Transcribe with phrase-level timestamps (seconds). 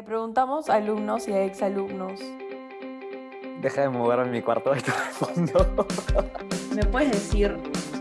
[0.00, 2.18] Le preguntamos a alumnos y a exalumnos.
[3.60, 5.66] Deja de mover en mi cuarto de fondo.
[6.74, 7.54] ¿Me puedes decir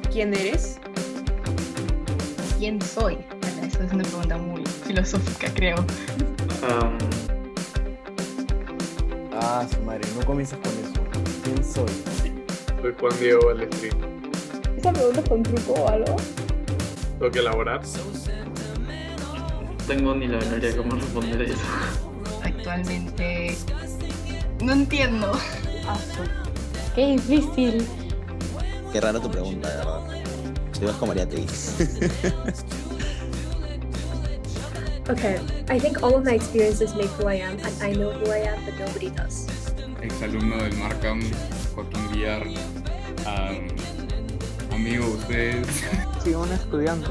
[0.10, 0.80] quién eres?
[2.58, 3.18] ¿Quién soy?
[3.62, 5.76] Eso es una pregunta muy filosófica, creo.
[6.64, 6.98] Um,
[9.34, 11.02] Ah, su madre, no comiences con eso.
[11.44, 11.90] ¿Quién soy?
[12.82, 13.92] soy Juan Diego Balestrín.
[14.78, 16.16] ¿Esa pregunta es con truco o algo?
[17.20, 17.82] Tengo que elaborar.
[19.90, 21.58] Tengo ni la menor idea de cómo responder eso.
[22.44, 23.58] Actualmente
[24.62, 25.32] no entiendo.
[26.94, 27.88] Qué difícil.
[28.94, 30.02] Qué rara tu pregunta, de verdad.
[30.74, 31.48] Soy Vasco Mariategui.
[35.10, 38.32] Okay, I think all of my experiences make who I am, and I know who
[38.32, 39.48] I am, but nobody does.
[40.04, 41.20] exalumno del Markham,
[41.74, 42.44] Joaquín Villar,
[43.26, 43.70] am,
[44.72, 45.68] amigo de ustedes.
[46.24, 47.10] Sí, un estudiante.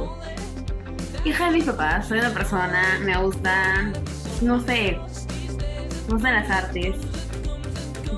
[1.28, 3.92] Hija de mis papás, soy una persona, me gusta,
[4.40, 4.98] no sé,
[6.06, 6.96] me gustan las artes.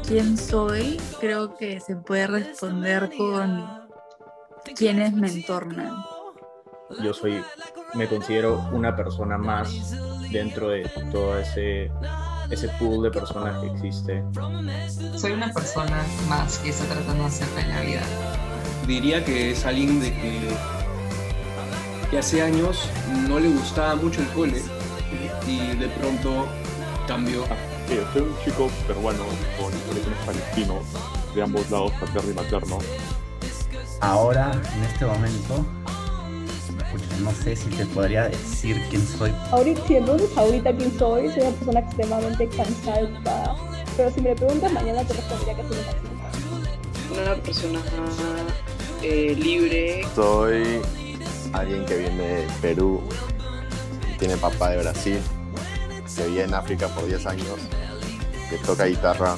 [0.06, 3.66] quién soy, creo que se puede responder con
[4.76, 5.92] quiénes me entornan.
[7.02, 7.42] Yo soy,
[7.94, 9.92] me considero una persona más
[10.30, 11.90] dentro de todo ese,
[12.48, 14.22] ese pool de personas que existe.
[15.16, 18.02] Soy una persona más que está tratando de hacer en la vida.
[18.86, 20.56] Diría que es alguien de que,
[22.10, 22.88] que hace años
[23.28, 24.62] no le gustaba mucho el cole
[25.46, 26.46] y de pronto
[27.06, 27.44] cambió.
[27.88, 29.24] Sí, soy un chico peruano
[29.56, 30.84] con orígenes palestinos,
[31.34, 32.78] de ambos lados, paterno y materno.
[34.00, 35.64] Ahora, en este momento,
[37.22, 39.32] no sé si te podría decir quién soy.
[39.50, 43.56] Ahorita, si ahorita quién soy, soy una persona extremadamente cansada y ocupada.
[43.96, 45.76] Pero si me preguntas mañana te respondería que soy
[47.12, 47.80] una Una persona
[49.02, 50.06] eh, libre.
[50.14, 50.80] Soy
[51.52, 53.00] alguien que viene de Perú,
[54.18, 55.20] tiene papá de Brasil,
[56.16, 57.58] que vive en África por 10 años,
[58.48, 59.36] que toca guitarra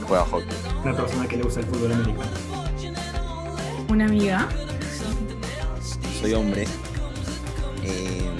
[0.00, 0.48] y juega hockey.
[0.84, 2.30] Una persona que le gusta el fútbol americano.
[3.88, 4.48] Una amiga.
[6.20, 6.66] Soy hombre.
[7.82, 8.30] eh,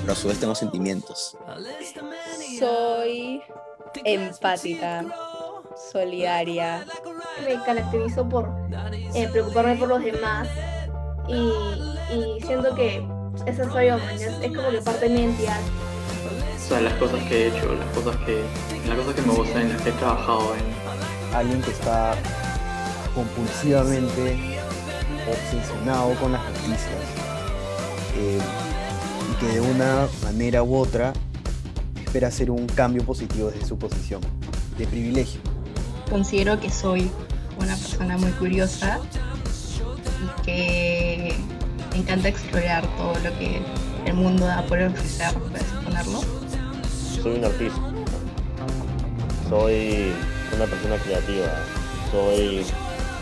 [0.00, 1.36] pero a su vez tengo sentimientos.
[2.58, 3.42] Soy
[4.04, 5.04] empática,
[5.92, 6.84] solidaria.
[7.44, 8.50] Me caracterizo por
[9.14, 10.48] eh, preocuparme por los demás
[11.28, 11.52] y,
[12.14, 13.06] y siento que
[13.46, 13.96] esa soy yo,
[14.42, 15.60] es como que parte de mi identidad.
[16.56, 18.42] O sea, las cosas que he hecho, las cosas que,
[18.86, 20.78] las cosas que me gustan, en las que he trabajado en,
[21.34, 22.14] Alguien que está
[23.14, 24.38] compulsivamente
[25.30, 26.80] obsesionado con las noticias
[28.16, 28.38] eh,
[29.30, 31.12] y que de una manera u otra
[32.02, 34.22] espera hacer un cambio positivo desde su posición
[34.78, 35.40] de privilegio.
[36.08, 37.10] Considero que soy
[37.58, 38.98] una persona muy curiosa
[40.22, 41.34] y que
[41.92, 43.60] me encanta explorar todo lo que
[44.06, 46.20] el mundo da por ofrecer, por así ponerlo.
[47.22, 47.80] Soy un artista,
[49.48, 50.12] soy
[50.54, 51.54] una persona creativa,
[52.10, 52.64] soy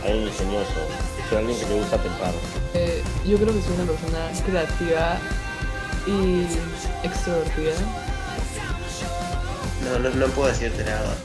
[0.05, 0.81] alguien ingenioso,
[1.29, 2.35] soy alguien que le gusta pensar.
[2.75, 5.19] Eh, yo creo que soy una persona creativa
[6.07, 6.47] y
[7.07, 7.75] extrovertida.
[9.85, 11.17] No, no, no puedo decirte nada.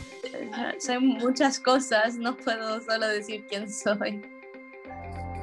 [0.80, 4.22] Soy muchas cosas, no puedo solo decir quién soy.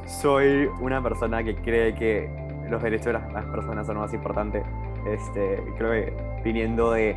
[0.09, 2.31] Soy una persona que cree que
[2.71, 4.63] los derechos de las, las personas son lo más importante.
[5.07, 7.15] Este, creo que viniendo de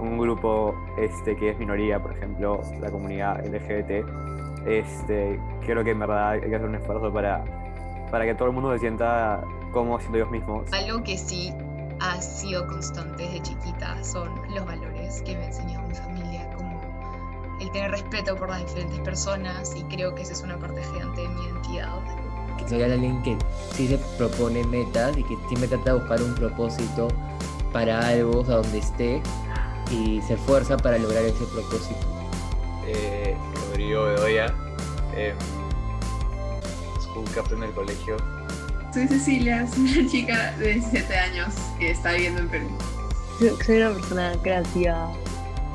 [0.00, 4.04] un grupo este, que es minoría, por ejemplo, la comunidad LGBT,
[4.66, 7.44] este, creo que en verdad hay que hacer un esfuerzo para,
[8.10, 9.40] para que todo el mundo se sienta
[9.72, 10.72] cómodo siendo ellos mismos.
[10.72, 11.52] Algo que sí
[12.00, 16.80] ha sido constante desde chiquita son los valores que me ha enseñado mi familia, como
[17.60, 21.20] el tener respeto por las diferentes personas y creo que esa es una parte gigante
[21.20, 22.21] de mi identidad.
[22.56, 23.36] Que soy alguien que
[23.74, 27.08] sí se propone metas y que siempre trata de buscar un propósito
[27.72, 29.22] para algo, o sea, donde esté,
[29.90, 32.06] y se esfuerza para lograr ese propósito.
[32.86, 33.36] Eh,
[33.68, 34.54] Rodrigo Bedoya,
[35.14, 35.34] eh,
[37.00, 38.16] school captain del colegio.
[38.92, 42.68] Soy Cecilia, soy una chica de 17 años que está viviendo en Perú.
[43.64, 45.10] Soy una persona creativa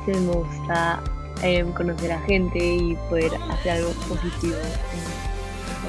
[0.06, 1.02] que me gusta
[1.42, 4.56] eh, conocer a gente y poder hacer algo positivo.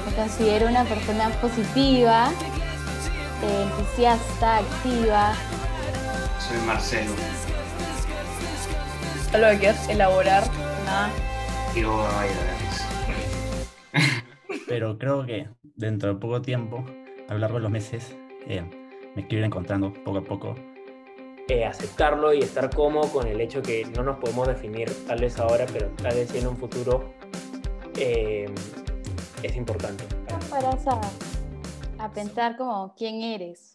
[0.06, 2.30] Me considero una persona positiva,
[3.42, 5.34] eh, entusiasta, activa.
[6.38, 7.12] Soy Marcelo.
[9.30, 10.44] Solo que quieras elaborar,
[10.84, 11.10] nada.
[11.72, 12.60] Quiero bailar.
[14.68, 16.84] Pero creo que dentro de poco tiempo,
[17.28, 18.14] a lo largo de los meses,
[18.46, 18.62] eh,
[19.14, 20.54] me quiero ir encontrando poco a poco.
[21.48, 25.38] Eh, aceptarlo y estar cómodo con el hecho que no nos podemos definir tal vez
[25.38, 27.12] ahora, pero tal vez en un futuro
[27.96, 28.46] eh,
[29.42, 30.04] es importante.
[30.48, 31.00] Paras a,
[31.98, 33.69] a pensar como quién eres.